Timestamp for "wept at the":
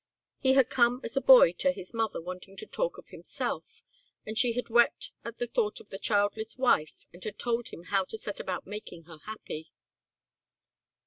4.67-5.45